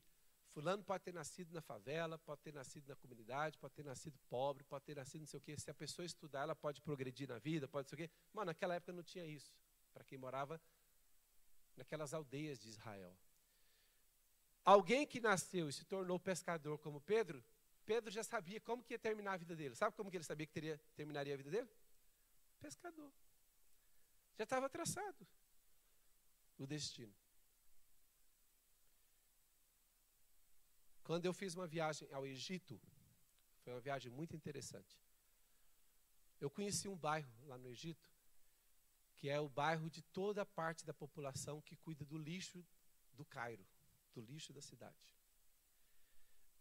[0.52, 4.64] Fulano pode ter nascido na favela, pode ter nascido na comunidade, pode ter nascido pobre,
[4.64, 5.56] pode ter nascido não sei o quê.
[5.58, 8.10] Se a pessoa estudar, ela pode progredir na vida, pode sei o quê.
[8.32, 9.54] Mano, naquela época não tinha isso.
[9.92, 10.60] Para quem morava
[11.76, 13.16] naquelas aldeias de Israel.
[14.64, 17.42] Alguém que nasceu e se tornou pescador como Pedro,
[17.86, 19.74] Pedro já sabia como que ia terminar a vida dele.
[19.74, 21.70] Sabe como que ele sabia que teria, terminaria a vida dele?
[22.60, 23.10] Pescador.
[24.36, 25.26] Já estava traçado
[26.58, 27.14] o destino.
[31.08, 32.78] Quando eu fiz uma viagem ao Egito,
[33.62, 35.00] foi uma viagem muito interessante.
[36.38, 38.06] Eu conheci um bairro lá no Egito,
[39.16, 42.62] que é o bairro de toda a parte da população que cuida do lixo
[43.14, 43.66] do Cairo,
[44.12, 45.16] do lixo da cidade.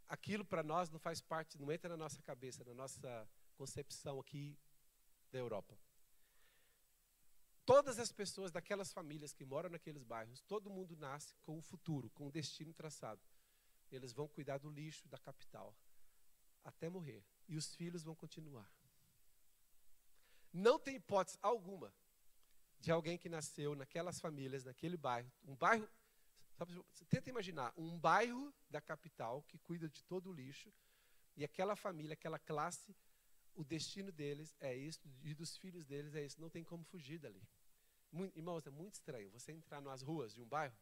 [0.08, 4.58] Aquilo para nós não faz parte, não entra na nossa cabeça, na nossa concepção aqui
[5.30, 5.78] da Europa.
[7.66, 12.10] Todas as pessoas daquelas famílias que moram naqueles bairros, todo mundo nasce com um futuro,
[12.12, 13.22] com um destino traçado
[13.91, 15.76] eles vão cuidar do lixo da capital
[16.63, 17.23] até morrer.
[17.47, 18.69] E os filhos vão continuar.
[20.52, 21.93] Não tem hipótese alguma
[22.80, 25.88] de alguém que nasceu naquelas famílias, naquele bairro, um bairro,
[26.54, 26.73] sabe,
[27.10, 30.71] tenta imaginar, um bairro da capital que cuida de todo o lixo,
[31.36, 32.95] e aquela família, aquela classe,
[33.56, 37.19] o destino deles é isso, e dos filhos deles é isso, não tem como fugir
[37.19, 37.41] dali.
[38.36, 40.76] Irmãos, é muito estranho você entrar nas ruas de um bairro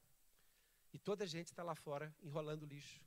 [0.96, 3.04] e toda a gente está lá fora enrolando lixo.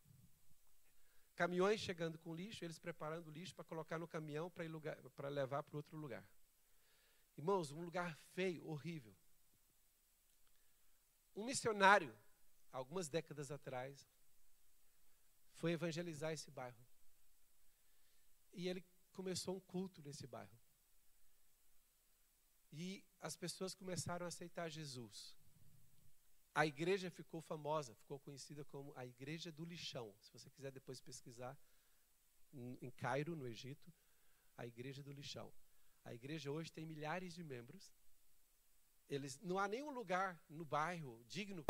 [1.35, 5.97] Caminhões chegando com lixo, eles preparando lixo para colocar no caminhão para levar para outro
[5.97, 6.23] lugar.
[7.39, 9.17] Irmãos, um lugar feio, horrível.
[11.35, 12.15] Um missionário,
[12.71, 14.07] algumas décadas atrás,
[15.55, 16.85] foi evangelizar esse bairro.
[18.53, 20.59] E ele começou um culto nesse bairro.
[22.71, 25.38] E as pessoas começaram a aceitar Jesus.
[26.59, 30.13] A igreja ficou famosa, ficou conhecida como a Igreja do Lixão.
[30.21, 31.57] Se você quiser depois pesquisar,
[32.53, 33.93] em Cairo, no Egito,
[34.57, 35.53] a Igreja do Lixão.
[36.05, 37.95] A igreja hoje tem milhares de membros.
[39.09, 41.65] Eles, não há nenhum lugar no bairro digno.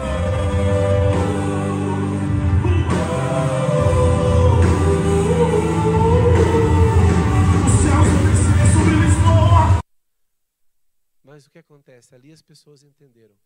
[11.22, 12.14] Mas o que acontece?
[12.14, 13.36] Ali as pessoas entenderam.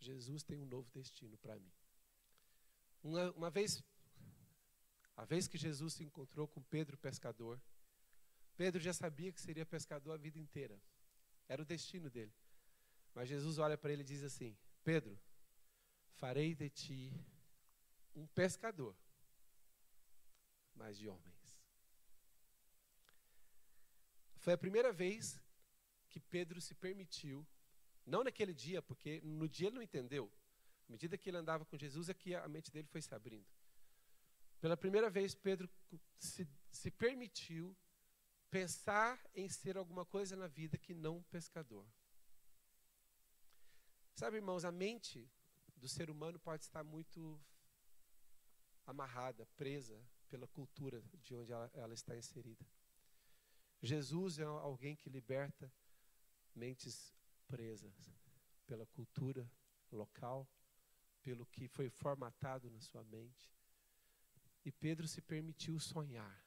[0.00, 1.72] Jesus tem um novo destino para mim.
[3.02, 3.82] Uma, uma vez,
[5.16, 7.60] a vez que Jesus se encontrou com Pedro, pescador,
[8.56, 10.80] Pedro já sabia que seria pescador a vida inteira.
[11.48, 12.32] Era o destino dele.
[13.14, 15.18] Mas Jesus olha para ele e diz assim: Pedro,
[16.14, 17.12] farei de ti
[18.14, 18.96] um pescador,
[20.74, 21.60] mas de homens.
[24.38, 25.40] Foi a primeira vez
[26.08, 27.46] que Pedro se permitiu,
[28.06, 30.30] não naquele dia, porque no dia ele não entendeu.
[30.88, 33.46] À medida que ele andava com Jesus, é que a mente dele foi se abrindo.
[34.60, 35.68] Pela primeira vez, Pedro
[36.18, 37.76] se, se permitiu
[38.50, 41.86] pensar em ser alguma coisa na vida que não um pescador.
[44.14, 45.30] Sabe, irmãos, a mente
[45.76, 47.40] do ser humano pode estar muito
[48.86, 52.66] amarrada, presa pela cultura de onde ela, ela está inserida.
[53.82, 55.72] Jesus é alguém que liberta
[56.54, 57.14] mentes
[57.50, 58.14] presas
[58.66, 59.50] pela cultura
[59.90, 60.48] local,
[61.20, 63.50] pelo que foi formatado na sua mente.
[64.64, 66.40] E Pedro se permitiu sonhar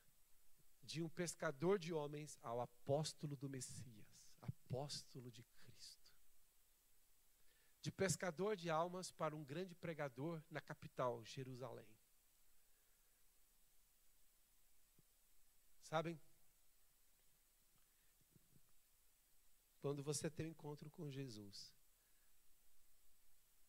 [0.81, 4.07] de um pescador de homens ao apóstolo do Messias,
[4.41, 6.13] apóstolo de Cristo.
[7.81, 11.87] De pescador de almas para um grande pregador na capital, Jerusalém.
[15.81, 16.19] Sabem?
[19.83, 21.73] Quando você tem um encontro com Jesus,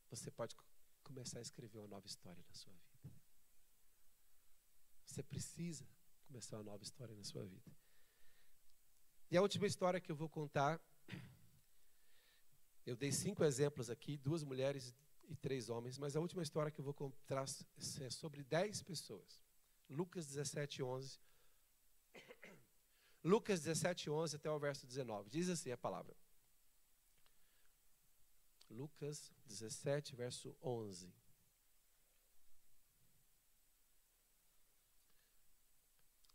[0.09, 0.55] você pode
[1.03, 3.13] começar a escrever uma nova história na sua vida.
[5.05, 5.85] Você precisa
[6.29, 7.69] começar uma nova história na sua vida.
[9.29, 10.81] E a última história que eu vou contar,
[12.87, 14.95] eu dei cinco exemplos aqui, duas mulheres
[15.29, 17.45] e três homens, mas a última história que eu vou contar
[18.01, 19.43] é sobre dez pessoas.
[19.91, 21.19] Lucas 17, 11
[23.25, 25.31] Lucas 17, 11 até o verso 19.
[25.31, 26.15] Diz assim a palavra.
[28.69, 31.07] Lucas 17, verso 11.
[31.07, 31.15] Vou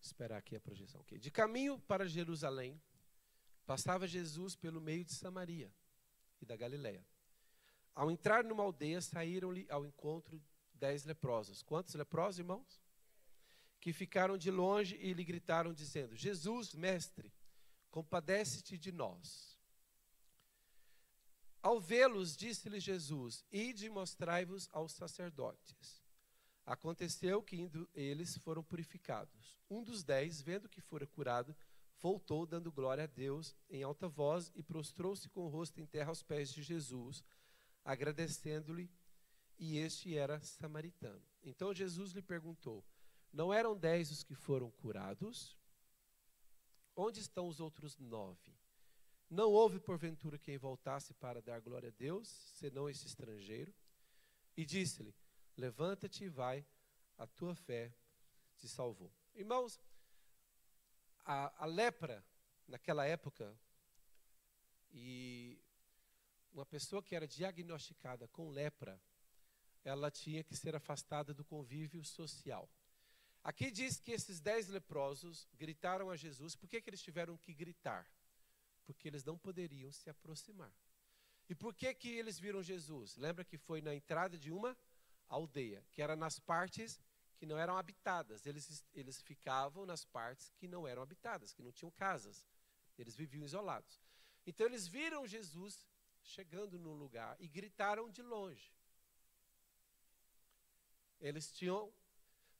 [0.02, 1.02] esperar aqui a projeção.
[1.02, 1.20] Okay.
[1.20, 2.82] De caminho para Jerusalém,
[3.68, 5.72] passava Jesus pelo meio de Samaria
[6.42, 7.06] e da Galiléia.
[7.94, 10.42] Ao entrar numa aldeia, saíram-lhe ao encontro
[10.74, 11.62] dez leprosos.
[11.62, 12.82] Quantos leprosos, irmãos?
[13.80, 17.32] Que ficaram de longe e lhe gritaram, dizendo: Jesus, mestre,
[17.90, 19.58] compadece-te de nós.
[21.62, 26.02] Ao vê-los, disse-lhe Jesus: Ide e mostrai-vos aos sacerdotes.
[26.66, 29.60] Aconteceu que, indo eles, foram purificados.
[29.70, 31.56] Um dos dez, vendo que fora curado,
[32.00, 36.10] voltou, dando glória a Deus em alta voz, e prostrou-se com o rosto em terra
[36.10, 37.24] aos pés de Jesus,
[37.84, 38.90] agradecendo-lhe,
[39.58, 41.22] e este era samaritano.
[41.44, 42.86] Então Jesus lhe perguntou:
[43.32, 45.58] não eram dez os que foram curados?
[46.96, 48.54] Onde estão os outros nove?
[49.30, 53.74] Não houve, porventura, quem voltasse para dar glória a Deus, senão esse estrangeiro?
[54.58, 55.14] E disse-lhe:
[55.56, 56.66] Levanta-te e vai,
[57.18, 57.94] a tua fé
[58.58, 59.12] te salvou.
[59.36, 59.80] Irmãos,
[61.24, 62.26] a, a lepra,
[62.68, 63.56] naquela época,
[64.92, 65.62] e
[66.52, 69.00] uma pessoa que era diagnosticada com lepra,
[69.84, 72.70] ela tinha que ser afastada do convívio social.
[73.44, 76.56] Aqui diz que esses dez leprosos gritaram a Jesus.
[76.56, 78.06] Por que, que eles tiveram que gritar?
[78.86, 80.74] Porque eles não poderiam se aproximar.
[81.48, 83.16] E por que, que eles viram Jesus?
[83.16, 84.78] Lembra que foi na entrada de uma
[85.28, 87.00] aldeia, que era nas partes
[87.38, 88.46] que não eram habitadas.
[88.46, 92.46] Eles, eles ficavam nas partes que não eram habitadas, que não tinham casas.
[92.98, 94.02] Eles viviam isolados.
[94.46, 95.88] Então eles viram Jesus
[96.22, 98.72] chegando num lugar e gritaram de longe.
[101.20, 101.92] Eles tinham,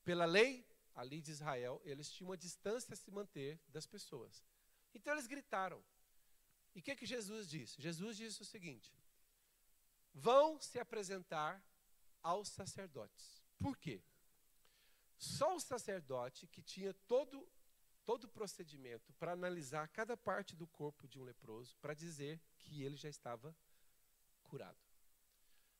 [0.04, 0.66] pela lei
[1.00, 4.44] ali de Israel, eles tinham uma distância a se manter das pessoas.
[4.94, 5.84] Então eles gritaram.
[6.76, 7.82] E o que, que Jesus disse?
[7.82, 8.94] Jesus disse o seguinte:
[10.14, 11.64] vão se apresentar
[12.22, 13.42] aos sacerdotes.
[13.58, 14.02] Por quê?
[15.18, 17.48] Só o sacerdote que tinha todo
[18.06, 22.82] todo o procedimento para analisar cada parte do corpo de um leproso para dizer que
[22.82, 23.56] ele já estava
[24.42, 24.80] curado.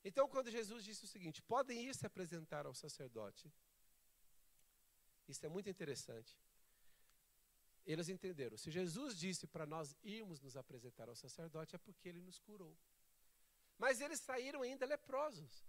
[0.04, 3.52] Então, quando Jesus disse o seguinte: podem ir se apresentar ao sacerdote,
[5.30, 6.36] isso é muito interessante.
[7.86, 8.56] Eles entenderam.
[8.56, 12.76] Se Jesus disse para nós irmos nos apresentar ao sacerdote, é porque ele nos curou.
[13.78, 15.64] Mas eles saíram ainda leprosos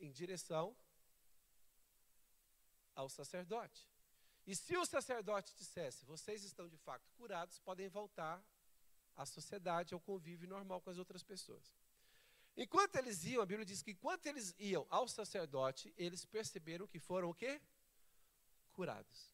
[0.00, 0.76] em direção
[2.94, 3.86] ao sacerdote.
[4.46, 8.42] E se o sacerdote dissesse, vocês estão de fato curados, podem voltar
[9.14, 11.74] à sociedade, ao convívio normal com as outras pessoas.
[12.56, 16.98] Enquanto eles iam, a Bíblia diz que enquanto eles iam ao sacerdote, eles perceberam que
[16.98, 17.60] foram o quê?
[18.76, 19.32] Curados.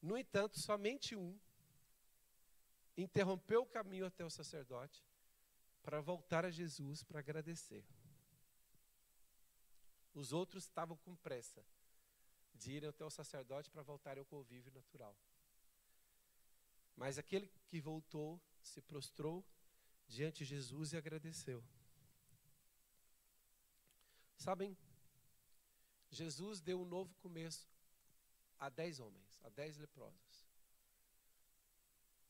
[0.00, 1.38] No entanto, somente um
[2.96, 5.04] interrompeu o caminho até o sacerdote
[5.82, 7.84] para voltar a Jesus para agradecer.
[10.14, 11.64] Os outros estavam com pressa
[12.54, 15.16] de irem até o sacerdote para voltarem ao convívio natural.
[16.96, 19.44] Mas aquele que voltou se prostrou
[20.08, 21.62] diante de Jesus e agradeceu.
[24.36, 24.76] Sabem,
[26.10, 27.69] Jesus deu um novo começo
[28.60, 30.46] a dez homens, a dez leprosos.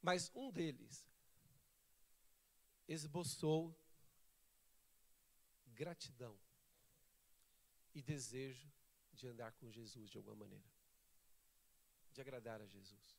[0.01, 1.07] Mas um deles
[2.89, 3.77] esboçou
[5.67, 6.39] gratidão
[7.95, 8.73] e desejo
[9.13, 10.71] de andar com Jesus de alguma maneira,
[12.13, 13.19] de agradar a Jesus.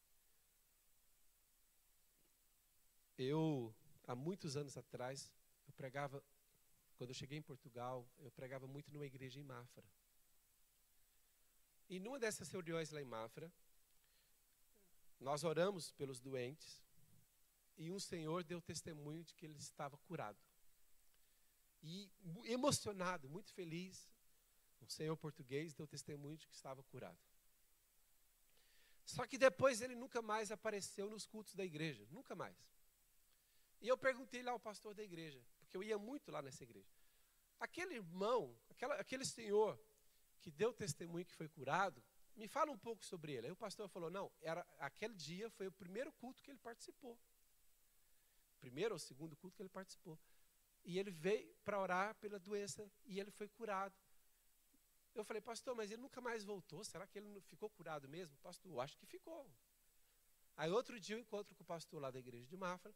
[3.17, 3.75] Eu,
[4.07, 5.31] há muitos anos atrás,
[5.67, 6.23] eu pregava,
[6.95, 9.85] quando eu cheguei em Portugal, eu pregava muito numa igreja em Mafra.
[11.91, 13.51] E numa dessas reuniões lá em Mafra,
[15.19, 16.81] nós oramos pelos doentes
[17.77, 20.39] e um senhor deu testemunho de que ele estava curado.
[21.83, 22.09] E
[22.45, 24.09] emocionado, muito feliz,
[24.81, 27.19] um senhor português deu testemunho de que estava curado.
[29.03, 32.55] Só que depois ele nunca mais apareceu nos cultos da igreja, nunca mais.
[33.81, 36.89] E eu perguntei lá ao pastor da igreja, porque eu ia muito lá nessa igreja.
[37.59, 39.77] Aquele irmão, aquela, aquele senhor
[40.41, 42.03] que deu testemunho que foi curado,
[42.35, 43.47] me fala um pouco sobre ele.
[43.47, 47.17] Aí o pastor falou: não, era aquele dia foi o primeiro culto que ele participou.
[48.59, 50.19] Primeiro ou segundo culto que ele participou.
[50.83, 53.95] E ele veio para orar pela doença e ele foi curado.
[55.13, 56.83] Eu falei, pastor, mas ele nunca mais voltou.
[56.83, 58.35] Será que ele ficou curado mesmo?
[58.37, 59.51] Pastor, eu acho que ficou.
[60.55, 62.93] Aí outro dia eu encontro com o pastor lá da igreja de Mafra.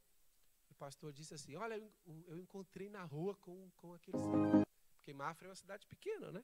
[0.69, 1.75] O pastor disse assim: Olha,
[2.05, 4.65] eu encontrei na rua com, com aquele senhor.
[4.97, 6.43] Porque Mafra é uma cidade pequena, né?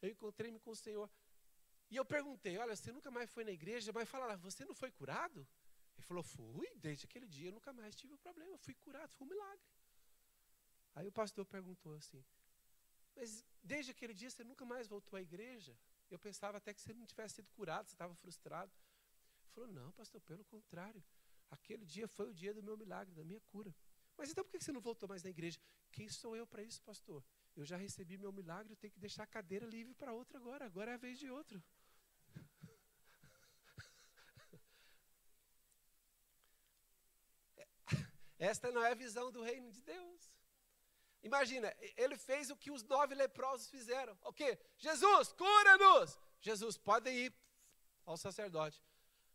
[0.00, 1.10] Eu encontrei-me com o senhor.
[1.90, 4.74] E eu perguntei: Olha, você nunca mais foi na igreja, mas fala lá, você não
[4.74, 5.46] foi curado?
[5.96, 8.56] Ele falou: Fui, desde aquele dia eu nunca mais tive o problema.
[8.58, 9.66] Fui curado, foi um milagre.
[10.94, 12.24] Aí o pastor perguntou assim:
[13.16, 15.76] Mas desde aquele dia você nunca mais voltou à igreja?
[16.10, 18.72] Eu pensava até que você não tivesse sido curado, você estava frustrado.
[19.40, 21.02] Ele falou: Não, pastor, pelo contrário.
[21.50, 23.74] Aquele dia foi o dia do meu milagre, da minha cura.
[24.16, 25.58] Mas então por que você não voltou mais na igreja?
[25.90, 27.24] Quem sou eu para isso, pastor?
[27.58, 30.64] Eu já recebi meu milagre, eu tenho que deixar a cadeira livre para outro agora.
[30.64, 31.60] Agora é a vez de outro.
[38.38, 40.30] Esta não é a visão do reino de Deus.
[41.20, 44.16] Imagina, ele fez o que os nove leprosos fizeram.
[44.22, 44.56] O quê?
[44.76, 46.16] Jesus, cura-nos!
[46.40, 47.34] Jesus, podem ir
[48.06, 48.80] ao sacerdote.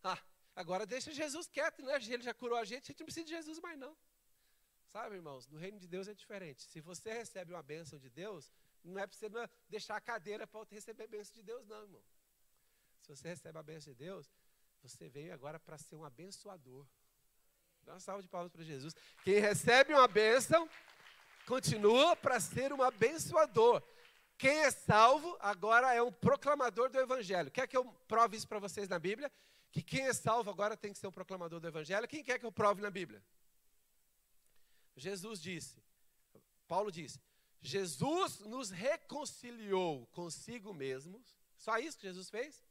[0.01, 0.17] Ah,
[0.55, 1.95] Agora deixa Jesus quieto, né?
[1.95, 3.97] Ele já curou a gente, a gente não precisa de Jesus mais não.
[4.93, 6.61] Sabe, irmãos, no reino de Deus é diferente.
[6.61, 8.51] Se você recebe uma bênção de Deus,
[8.83, 9.27] não é para você
[9.67, 12.03] deixar a cadeira para receber a bênção de Deus, não, irmão.
[13.01, 14.31] Se você recebe a bênção de Deus,
[14.83, 16.85] você veio agora para ser um abençoador.
[17.81, 18.95] Dá uma salva de palmas para Jesus.
[19.23, 20.69] Quem recebe uma bênção,
[21.47, 23.81] continua para ser um abençoador.
[24.37, 27.49] Quem é salvo, agora é um proclamador do Evangelho.
[27.49, 29.31] Quer que eu prove isso para vocês na Bíblia?
[29.71, 32.07] que quem é salvo agora tem que ser um proclamador do Evangelho.
[32.07, 33.23] Quem quer que eu prove na Bíblia?
[34.95, 35.81] Jesus disse,
[36.67, 37.19] Paulo disse,
[37.61, 41.37] Jesus nos reconciliou consigo mesmos.
[41.57, 42.63] Só isso que Jesus fez?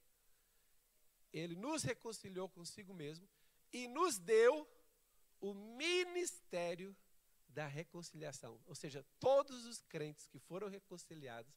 [1.33, 3.27] Ele nos reconciliou consigo mesmo
[3.73, 4.69] e nos deu
[5.41, 6.95] o ministério
[7.49, 8.61] da reconciliação.
[8.67, 11.55] Ou seja, todos os crentes que foram reconciliados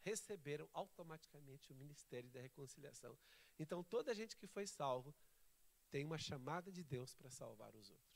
[0.00, 3.16] receberam automaticamente o ministério da reconciliação.
[3.58, 5.14] Então, toda gente que foi salvo
[5.90, 8.07] tem uma chamada de Deus para salvar os outros.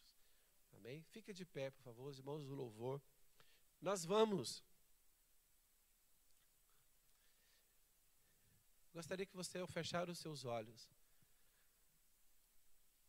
[0.83, 1.01] Amém?
[1.12, 3.01] Fica de pé, por favor, os irmãos do louvor.
[3.80, 4.64] Nós vamos.
[8.93, 10.91] Gostaria que você, ao fechar os seus olhos,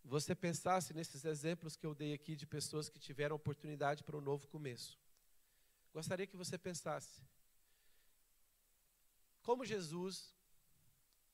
[0.03, 4.21] você pensasse nesses exemplos que eu dei aqui de pessoas que tiveram oportunidade para um
[4.21, 4.99] novo começo.
[5.91, 7.23] Gostaria que você pensasse
[9.41, 10.31] como Jesus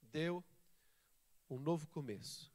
[0.02, 0.42] deu
[1.50, 2.50] um novo começo.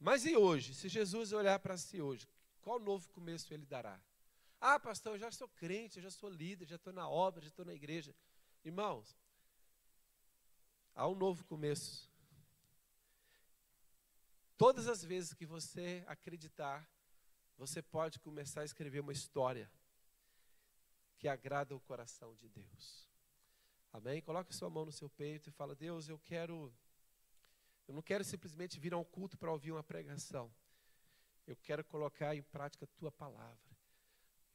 [0.00, 0.74] Mas e hoje?
[0.74, 2.26] Se Jesus olhar para si hoje,
[2.68, 3.98] qual novo começo ele dará?
[4.60, 7.48] Ah, pastor, eu já sou crente, eu já sou líder, já estou na obra, já
[7.48, 8.14] estou na igreja.
[8.62, 9.16] Irmãos,
[10.94, 12.06] há um novo começo.
[14.58, 16.86] Todas as vezes que você acreditar,
[17.56, 19.72] você pode começar a escrever uma história
[21.16, 23.08] que agrada o coração de Deus.
[23.94, 24.20] Amém?
[24.20, 26.70] Coloque sua mão no seu peito e fala: Deus, eu quero.
[27.86, 30.52] Eu não quero simplesmente vir a um culto para ouvir uma pregação.
[31.48, 33.58] Eu quero colocar em prática a tua palavra.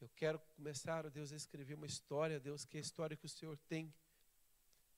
[0.00, 3.28] Eu quero começar, Deus, a escrever uma história, Deus, que é a história que o
[3.28, 3.92] Senhor tem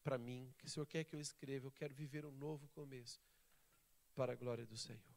[0.05, 1.67] para mim, que o Senhor quer que eu escreva.
[1.67, 3.19] Eu quero viver um novo começo
[4.15, 5.16] para a glória do Senhor.